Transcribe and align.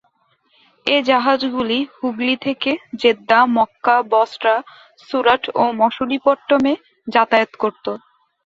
এ 0.85 0.97
জাহাজগুলি 1.03 1.79
হুগলি 1.97 2.35
থেকে 2.45 2.71
Jeddah, 2.95 3.39
Mecca, 3.55 3.95
Basra, 4.11 4.55
Surat 5.07 5.43
ও 5.55 5.63
মসুলিপট্টমে 5.81 6.73
যাতায়াত 7.07 7.51
করত। 7.61 7.85